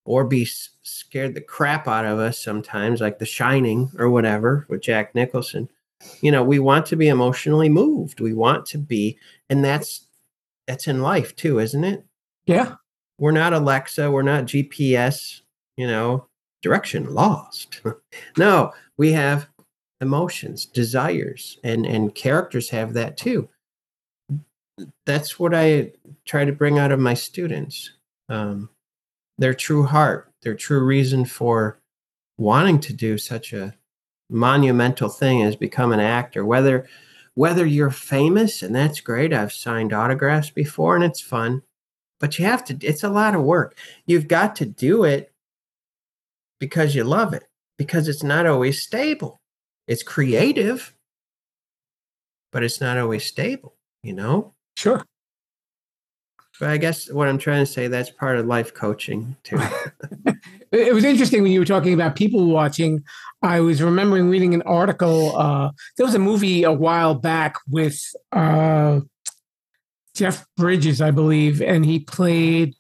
[0.05, 0.47] or be
[0.83, 5.69] scared the crap out of us sometimes, like The Shining or whatever with Jack Nicholson.
[6.21, 8.21] You know, we want to be emotionally moved.
[8.21, 9.17] We want to be,
[9.49, 10.07] and that's
[10.65, 12.05] that's in life too, isn't it?
[12.45, 12.75] Yeah.
[13.17, 15.41] We're not Alexa, we're not GPS,
[15.75, 16.28] you know,
[16.61, 17.81] direction lost.
[18.37, 19.47] no, we have
[20.01, 23.49] emotions, desires, and and characters have that too.
[25.05, 25.91] That's what I
[26.25, 27.91] try to bring out of my students.
[28.29, 28.69] Um,
[29.37, 31.79] their true heart, their true reason for
[32.37, 33.75] wanting to do such a
[34.29, 36.45] monumental thing as become an actor.
[36.45, 36.87] Whether
[37.35, 41.63] whether you're famous and that's great, I've signed autographs before and it's fun,
[42.19, 42.77] but you have to.
[42.81, 43.77] It's a lot of work.
[44.05, 45.28] You've got to do it
[46.59, 47.43] because you love it.
[47.77, 49.39] Because it's not always stable.
[49.87, 50.93] It's creative,
[52.51, 53.75] but it's not always stable.
[54.03, 54.53] You know.
[54.75, 55.03] Sure.
[56.59, 59.59] But I guess what I'm trying to say that's part of life coaching too.
[60.71, 63.03] it was interesting when you were talking about people watching.
[63.41, 65.37] I was remembering reading an article.
[65.37, 67.97] Uh, there was a movie a while back with
[68.33, 68.99] uh,
[70.13, 72.75] Jeff Bridges, I believe, and he played.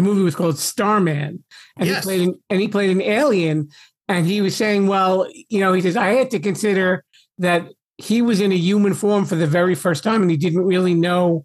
[0.00, 1.44] The movie was called Starman,
[1.76, 1.98] and Yes.
[1.98, 3.68] he played an, and he played an alien.
[4.08, 7.04] And he was saying, "Well, you know," he says, "I had to consider
[7.36, 10.64] that he was in a human form for the very first time, and he didn't
[10.64, 11.44] really know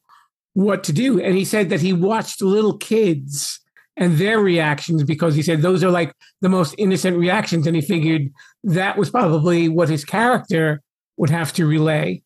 [0.53, 3.59] what to do." And he said that he watched little kids
[3.97, 7.81] and their reactions because he said those are like the most innocent reactions, and he
[7.81, 8.31] figured
[8.63, 10.81] that was probably what his character
[11.17, 12.23] would have to relay.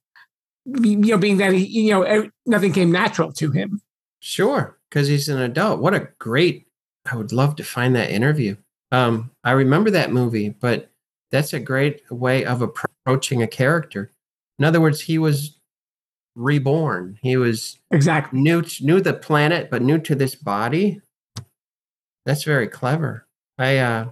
[0.66, 3.82] You know, being that he, you know, nothing came natural to him.
[4.20, 5.80] Sure, because he's an adult.
[5.80, 6.68] What a great!
[7.12, 8.56] I would love to find that interview.
[8.92, 10.92] Um, I remember that movie, but
[11.32, 14.12] that's a great way of approaching a character.
[14.58, 15.60] In other words, he was
[16.36, 17.20] reborn.
[17.22, 18.40] He was Exactly.
[18.40, 21.02] new knew the planet, but new to this body.
[22.26, 23.28] That's very clever.
[23.58, 24.10] I uh,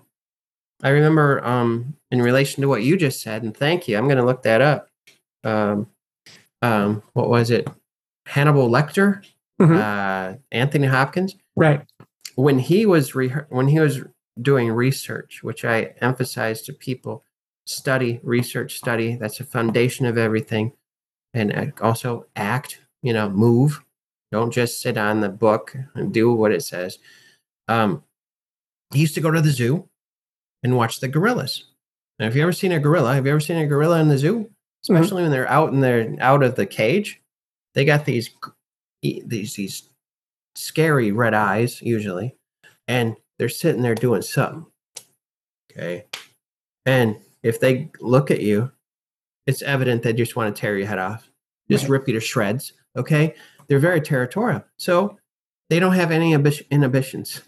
[0.84, 3.98] I remember um, in relation to what you just said, and thank you.
[3.98, 4.90] I'm going to look that up.
[5.44, 5.88] Um,
[6.62, 7.68] um, what was it?
[8.26, 9.24] Hannibal Lecter,
[9.60, 9.78] Mhm.
[9.78, 11.36] uh, Anthony Hopkins.
[11.56, 11.82] Right.
[12.36, 14.02] When he was re- when he was
[14.42, 17.24] doing research, which I emphasize to people,
[17.66, 19.16] study, research, study.
[19.16, 20.74] That's the foundation of everything,
[21.34, 22.82] and uh, also act.
[23.02, 23.84] You know, move.
[24.32, 27.00] Don't just sit on the book and do what it says.
[27.68, 28.04] Um,
[28.94, 29.88] he used to go to the zoo
[30.64, 31.66] and watch the gorillas.
[32.20, 33.14] Now, have you ever seen a gorilla?
[33.16, 34.50] Have you ever seen a gorilla in the zoo?
[34.84, 37.22] Especially when they're out and they're out of the cage,
[37.74, 38.30] they got these
[39.08, 39.90] g- e- these these
[40.56, 42.36] scary red eyes usually,
[42.88, 44.66] and they're sitting there doing something.
[45.72, 46.06] Okay,
[46.86, 48.72] and if they look at you,
[49.46, 51.30] it's evident they just want to tear your head off,
[51.70, 51.92] just Right.
[51.92, 52.74] rip you to shreds.
[52.96, 53.36] Okay,
[53.68, 55.18] they're very territorial, so
[55.70, 57.42] they don't have any inhibitions.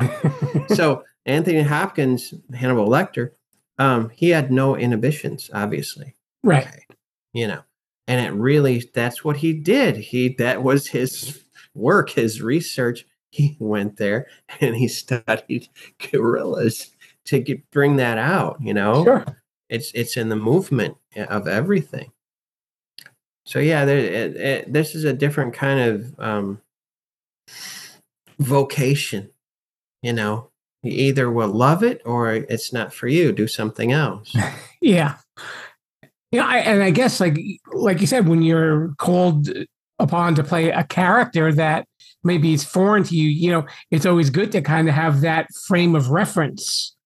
[0.74, 3.32] so Anthony Hopkins, Hannibal Lecter,
[3.78, 6.16] um, he had no inhibitions, obviously.
[6.42, 6.66] Right.
[6.66, 6.86] Okay.
[7.32, 7.62] You know,
[8.06, 9.96] and it really that's what he did.
[9.96, 11.42] He that was his
[11.74, 13.06] work, his research.
[13.30, 14.26] He went there
[14.60, 15.68] and he studied
[16.12, 16.90] gorillas
[17.26, 18.58] to get, bring that out.
[18.60, 19.24] You know, Sure.
[19.68, 22.10] it's it's in the movement eh, of everything.
[23.46, 26.60] So yeah, there, it, it, this is a different kind of um,
[28.38, 29.30] vocation.
[30.02, 30.50] You know,
[30.82, 33.32] you either will love it or it's not for you.
[33.32, 34.34] Do something else.
[34.80, 35.14] Yeah.
[36.34, 37.38] You know, I, and I guess like
[37.72, 39.48] like you said, when you're called
[40.00, 41.86] upon to play a character that
[42.24, 45.46] maybe is foreign to you, you know, it's always good to kind of have that
[45.68, 46.96] frame of reference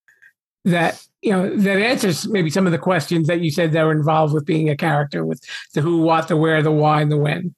[0.65, 3.93] that you know that answers maybe some of the questions that you said that were
[3.93, 5.43] involved with being a character with
[5.75, 7.55] the who, what, the where, the why, and the when.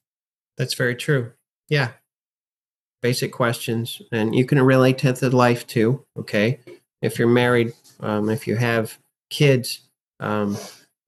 [0.59, 1.30] That's very true.
[1.68, 1.92] Yeah.
[3.00, 4.02] Basic questions.
[4.11, 6.04] And you can relate to the life too.
[6.18, 6.59] Okay.
[7.00, 8.98] If you're married, um, if you have
[9.30, 10.56] kids, um,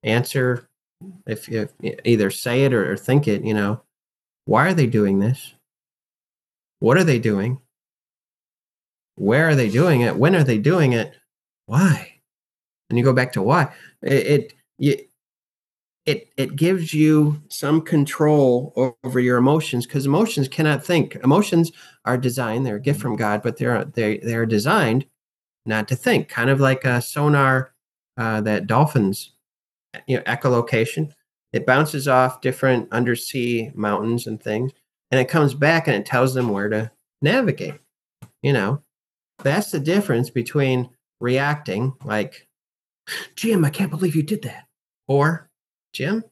[0.02, 0.68] answer
[1.26, 1.68] if you
[2.04, 3.82] either say it or, or think it, you know,
[4.44, 5.54] Why are they doing this?
[6.80, 7.60] What are they doing?
[9.16, 10.16] Where are they doing it?
[10.16, 11.14] When are they doing it?
[11.66, 12.20] Why?
[12.88, 13.72] And you go back to why.
[14.02, 15.08] It it
[16.04, 21.14] it, it gives you some control over your emotions because emotions cannot think.
[21.22, 21.70] Emotions
[22.04, 25.06] are designed; they're a gift from God, but they're they they're designed
[25.64, 26.28] not to think.
[26.28, 27.72] Kind of like a sonar
[28.16, 29.32] uh, that dolphins,
[30.06, 31.12] you know, echolocation.
[31.52, 34.72] It bounces off different undersea mountains and things,
[35.10, 37.78] and it comes back and it tells them where to navigate.
[38.42, 38.82] You know,
[39.42, 42.48] that's the difference between reacting like,
[43.36, 44.66] Jim, I can't believe you did that,
[45.08, 45.50] or
[45.92, 46.24] Jim,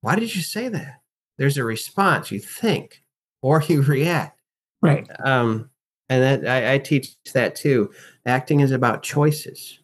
[0.00, 1.00] why did you say that?
[1.38, 2.30] There's a response.
[2.30, 3.02] You think
[3.42, 4.40] or you react.
[4.82, 5.08] Right.
[5.24, 5.70] Um,
[6.08, 7.90] and that I, I teach that too.
[8.24, 9.80] Acting is about choices,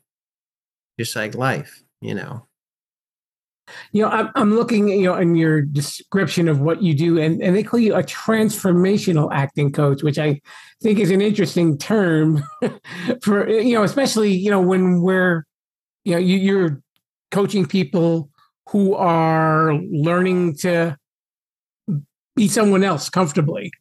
[0.98, 1.82] just like life.
[2.00, 2.46] You know.
[3.92, 7.42] You know, I'm, I'm looking, you know, in your description of what you do, and,
[7.42, 10.40] and they call you a transformational acting coach, which I
[10.82, 12.42] think is an interesting term
[13.22, 15.44] for, you know, especially, you know, when we're,
[16.04, 16.82] you know, you, you're
[17.30, 18.30] coaching people
[18.68, 20.96] who are learning to
[22.36, 23.72] be someone else comfortably.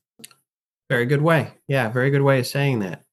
[0.89, 1.53] Very good way.
[1.67, 3.03] Yeah, very good way of saying that.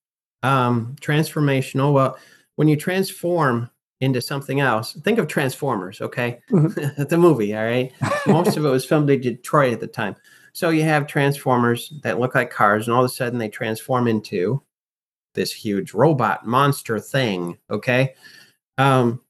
[0.42, 1.92] Um, transformational.
[1.92, 2.18] Well,
[2.56, 6.40] when you transform into something else, think of Transformers, okay?
[6.50, 7.02] Mm-hmm.
[7.08, 7.92] the movie, all right?
[8.26, 10.14] Most of it was filmed in Detroit at the time.
[10.52, 14.06] So you have Transformers that look like cars, and all of a sudden they transform
[14.08, 14.62] into
[15.34, 18.14] this huge robot monster thing, okay?
[18.76, 19.20] Um,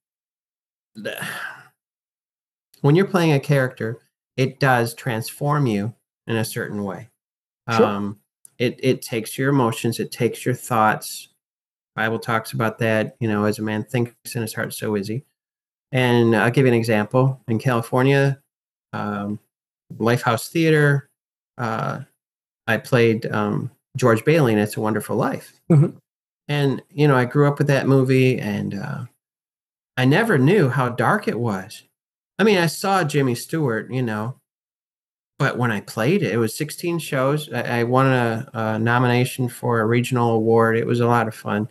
[2.80, 4.00] when you're playing a character,
[4.36, 5.94] it does transform you
[6.26, 7.08] in a certain way.
[7.70, 7.84] Sure.
[7.84, 8.20] Um,
[8.58, 11.28] it it takes your emotions, it takes your thoughts.
[11.98, 13.16] Bible talks about that.
[13.18, 15.24] You know, as a man thinks in his heart, so is he.
[15.90, 17.40] And I'll give you an example.
[17.48, 18.40] In California,
[18.92, 19.40] um,
[19.98, 21.10] Lifehouse Theater,
[21.56, 22.00] uh,
[22.68, 25.54] I played um, George Bailey in It's a Wonderful Life.
[25.72, 25.96] Mm-hmm.
[26.46, 29.04] And, you know, I grew up with that movie and uh,
[29.96, 31.82] I never knew how dark it was.
[32.38, 34.36] I mean, I saw Jimmy Stewart, you know,
[35.38, 37.52] but when I played it, it was 16 shows.
[37.52, 40.76] I, I won a, a, nomination for a regional award.
[40.76, 41.68] It was a lot of fun,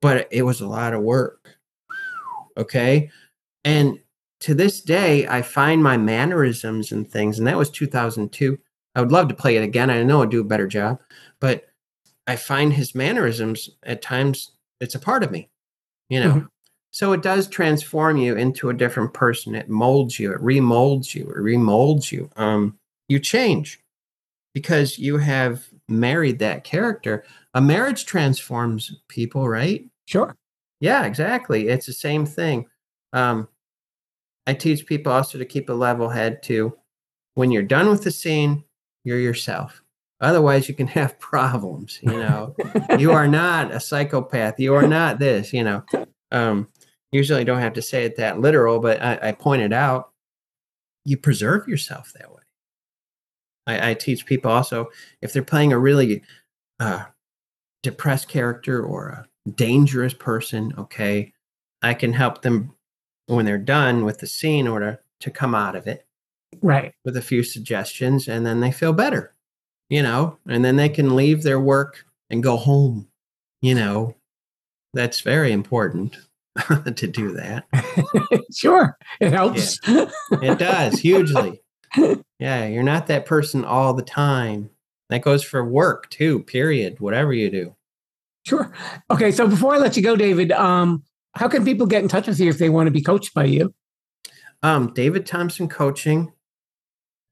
[0.00, 1.56] but it was a lot of work.
[2.56, 3.10] Okay.
[3.64, 3.98] And
[4.40, 8.58] to this day, I find my mannerisms and things, and that was 2002.
[8.94, 9.90] I would love to play it again.
[9.90, 11.00] I know I'd do a better job,
[11.40, 11.66] but
[12.26, 15.48] I find his mannerisms at times, it's a part of me,
[16.08, 16.30] you know.
[16.30, 16.46] Mm-hmm.
[16.90, 19.54] So it does transform you into a different person.
[19.54, 22.30] It molds you, it remolds you, it remolds you.
[22.36, 23.80] Um, you change
[24.54, 27.24] because you have married that character.
[27.54, 29.87] A marriage transforms people, right?
[30.08, 30.34] Sure.
[30.80, 31.68] Yeah, exactly.
[31.68, 32.64] It's the same thing.
[33.12, 33.46] Um,
[34.46, 36.74] I teach people also to keep a level head too.
[37.34, 38.64] When you're done with the scene,
[39.04, 39.82] you're yourself.
[40.22, 41.98] Otherwise, you can have problems.
[42.00, 42.56] You know,
[42.98, 44.58] you are not a psychopath.
[44.58, 45.52] You are not this.
[45.52, 45.84] You know,
[46.32, 46.68] um,
[47.12, 50.12] usually don't have to say it that literal, but I, I pointed out
[51.04, 52.42] you preserve yourself that way.
[53.66, 54.88] I, I, teach people also
[55.20, 56.22] if they're playing a really
[56.80, 57.04] uh,
[57.82, 61.32] depressed character or a dangerous person, okay,
[61.82, 62.74] I can help them
[63.26, 66.06] when they're done with the scene order to come out of it.
[66.62, 66.94] Right.
[67.04, 69.34] With a few suggestions, and then they feel better,
[69.90, 73.08] you know, and then they can leave their work and go home,
[73.60, 74.14] you know.
[74.94, 76.16] That's very important.
[76.96, 77.64] to do that.
[78.54, 79.78] sure, it helps.
[79.86, 80.10] Yeah.
[80.42, 81.62] It does hugely.
[82.38, 84.70] yeah, you're not that person all the time.
[85.08, 87.74] That goes for work too, period, whatever you do.
[88.48, 88.72] Sure.
[89.10, 91.02] Okay, so before I let you go, David, um,
[91.34, 93.44] how can people get in touch with you if they want to be coached by
[93.44, 93.74] you?
[94.62, 96.32] Um, David Thompson Coaching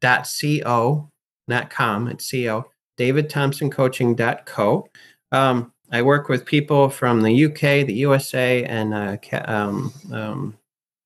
[0.02, 1.10] dot co
[1.48, 2.66] not com it's co
[2.98, 4.86] david thompson coaching dot co
[5.32, 10.58] um, I work with people from the UK, the USA, and uh, um, um,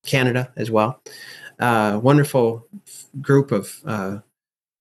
[0.06, 1.02] Canada as well.
[1.58, 2.66] Uh, wonderful
[3.20, 4.18] group of uh,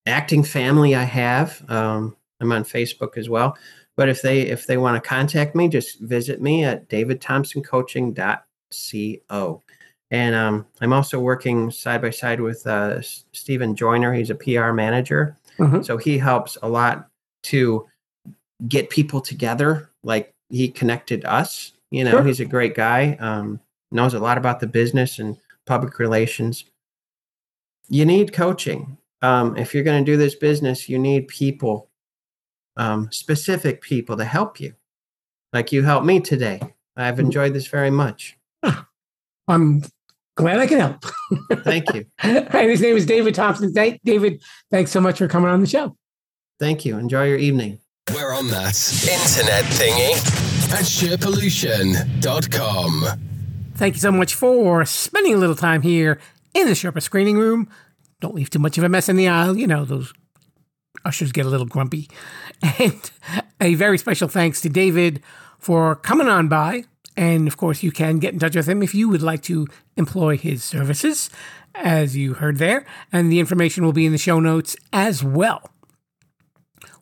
[0.05, 1.63] acting family I have.
[1.69, 3.57] Um, I'm on Facebook as well.
[3.99, 9.63] But if they if they want to contact me, just visit me at davidthompsoncoaching.co.
[10.09, 14.13] And um, I'm also working side by side with uh, Steven Joiner.
[14.13, 15.81] He's a PR manager, mm-hmm.
[15.81, 17.09] so he helps a lot
[17.43, 17.85] to
[18.69, 19.89] get people together.
[20.01, 21.73] Like he connected us.
[21.91, 22.23] You know, sure.
[22.23, 23.17] he's a great guy.
[23.19, 23.59] Um,
[23.91, 25.35] knows a lot about the business and
[25.65, 26.63] public relations.
[27.89, 28.97] You need coaching.
[29.21, 31.88] Um, if you're going to do this business, you need people,
[32.78, 34.74] um, specific people to help you.
[35.53, 36.61] Like you helped me today.
[36.95, 38.38] I've enjoyed this very much.
[39.47, 39.84] I'm
[40.36, 41.05] glad I can help.
[41.63, 42.05] Thank you.
[42.20, 43.74] and his name is David Thompson.
[43.74, 44.41] Thank David.
[44.70, 45.97] Thanks so much for coming on the show.
[46.59, 46.97] Thank you.
[46.97, 47.80] Enjoy your evening.
[48.13, 50.11] We're on that internet thingy
[50.74, 53.05] at Sherpalution.com.
[53.76, 56.20] Thank you so much for spending a little time here
[56.53, 57.70] in the Sherpa screening room.
[58.20, 59.57] Don't leave too much of a mess in the aisle.
[59.57, 60.13] You know, those
[61.05, 62.09] ushers get a little grumpy.
[62.61, 63.11] And
[63.61, 65.21] a very special thanks to David
[65.57, 66.83] for coming on by.
[67.17, 69.67] And of course, you can get in touch with him if you would like to
[69.97, 71.29] employ his services,
[71.75, 72.85] as you heard there.
[73.11, 75.69] And the information will be in the show notes as well.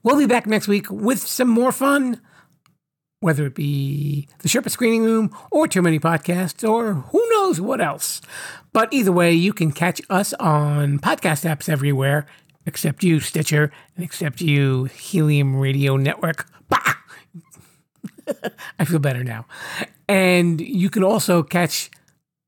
[0.03, 2.21] We'll be back next week with some more fun,
[3.19, 7.81] whether it be the Sherpa Screening Room or Too Many Podcasts or who knows what
[7.81, 8.21] else.
[8.73, 12.25] But either way, you can catch us on podcast apps everywhere,
[12.68, 16.45] except you, Stitcher, and except you, Helium Radio Network.
[16.70, 16.95] Bah!
[18.80, 19.47] I feel better now.
[20.07, 21.89] And you can also catch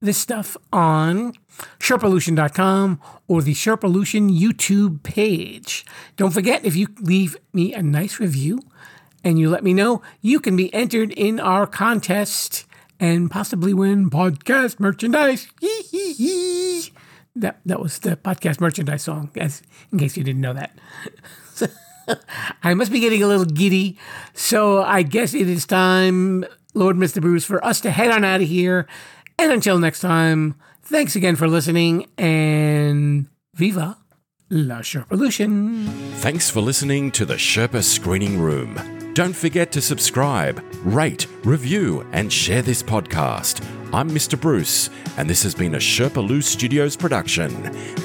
[0.01, 1.33] this stuff on
[1.79, 5.85] Sherpalution.com or the Sherpalution YouTube page.
[6.15, 8.59] Don't forget, if you leave me a nice review
[9.23, 12.65] and you let me know, you can be entered in our contest
[12.99, 15.47] and possibly win podcast merchandise.
[17.35, 19.61] That that was the podcast merchandise song, as
[19.91, 20.77] in case you didn't know that.
[22.63, 23.97] I must be getting a little giddy,
[24.33, 27.21] so I guess it is time, Lord Mr.
[27.21, 28.87] Bruce, for us to head on out of here.
[29.37, 33.97] And until next time, thanks again for listening, and viva
[34.49, 35.87] la Sherpalution.
[36.15, 38.98] Thanks for listening to the Sherpa Screening Room.
[39.13, 43.65] Don't forget to subscribe, rate, review, and share this podcast.
[43.91, 44.39] I'm Mr.
[44.39, 47.51] Bruce, and this has been a Sherpalu Studios production.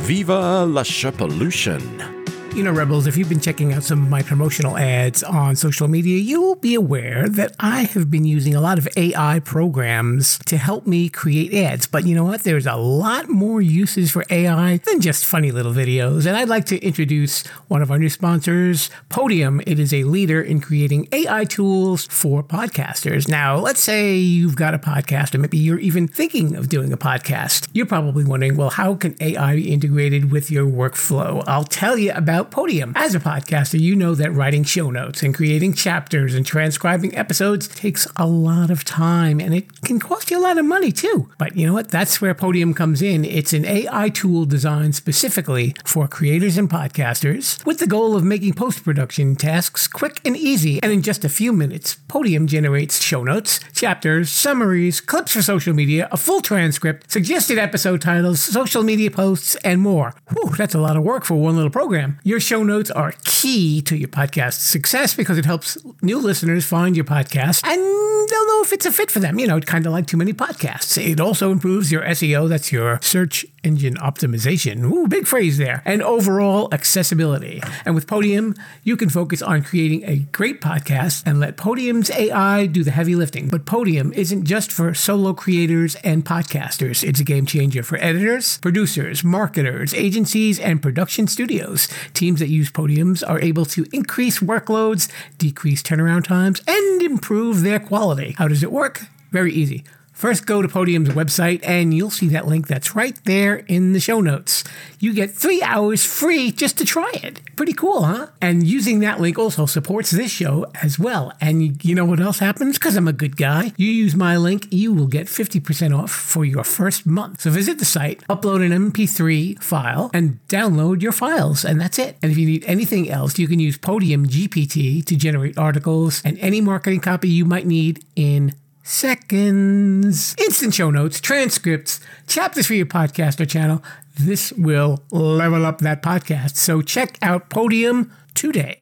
[0.07, 2.14] Viva la Sherpalution!
[2.55, 5.89] You know, Rebels, if you've been checking out some of my promotional ads on social
[5.89, 10.57] media, you'll be aware that I have been using a lot of AI programs to
[10.57, 11.89] help me create ads.
[11.89, 12.45] But you know what?
[12.45, 16.27] There's a lot more uses for AI than just funny little videos.
[16.27, 19.61] And I'd like to introduce one of our new sponsors, Podium.
[19.67, 23.27] It is a leader in creating AI tools for podcasters.
[23.29, 26.97] Now, let's say you've got a podcast, or maybe you're even thinking of doing a
[26.97, 27.67] podcast.
[27.73, 31.43] You're probably wondering, well, how can AI be integrated with your workflow?
[31.49, 32.93] I'll tell you about Podium.
[32.97, 37.69] As a podcaster, you know that writing show notes and creating chapters and transcribing episodes
[37.69, 41.31] takes a lot of time and it can cost you a lot of money too.
[41.39, 41.89] But you know what?
[41.89, 43.25] That's where Podium comes in.
[43.25, 48.55] It's an AI tool designed specifically for creators and podcasters with the goal of making
[48.55, 50.83] post production tasks quick and easy.
[50.83, 55.75] And in just a few minutes, Podium generates show notes, chapters, summaries, clips for social
[55.75, 60.15] media, a full transcript, suggested episode titles, social media posts, and more.
[60.31, 62.19] Whew, that's a lot of work for one little program.
[62.35, 66.97] Your show notes are key to your podcast success because it helps new listeners find
[66.97, 67.63] your podcast.
[67.65, 69.39] And they'll know if it's a fit for them.
[69.39, 70.99] You know, kind of like too many podcasts.
[71.03, 74.85] It also improves your SEO, that's your search engine optimization.
[74.85, 75.83] Ooh, big phrase there.
[75.85, 77.63] And overall accessibility.
[77.85, 82.67] And with Podium, you can focus on creating a great podcast and let Podium's AI
[82.67, 83.49] do the heavy lifting.
[83.49, 88.59] But Podium isn't just for solo creators and podcasters, it's a game changer for editors,
[88.59, 91.89] producers, marketers, agencies, and production studios.
[92.13, 97.81] Teams that use Podiums are able to increase workloads, decrease turnaround times, and improve their
[97.81, 98.24] quality.
[98.33, 99.07] How does it work?
[99.31, 99.85] Very easy.
[100.25, 104.01] First, go to Podium's website and you'll see that link that's right there in the
[104.01, 104.65] show notes.
[104.99, 107.43] You get three hours free just to try it.
[107.57, 108.29] Pretty cool, huh?
[108.41, 111.35] And using that link also supports this show as well.
[111.43, 112.79] And you know what else happens?
[112.79, 113.75] Because I'm a good guy.
[113.77, 117.43] You use my link, you will get 50% off for your first month.
[117.43, 121.67] So visit the site, upload an MP3 file, and download your files.
[121.67, 122.17] And that's it.
[122.23, 126.39] And if you need anything else, you can use Podium GPT to generate articles and
[126.39, 128.55] any marketing copy you might need in
[128.85, 130.37] seconds.
[130.39, 133.83] Instant show notes, transcripts, chapters for your podcast or channel.
[134.21, 136.55] This will level up that podcast.
[136.57, 138.73] So check out Podium today.